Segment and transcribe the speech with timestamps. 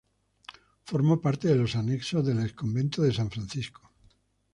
[0.83, 3.91] Formó parte de los anexos del Ex Convento de San Francisco.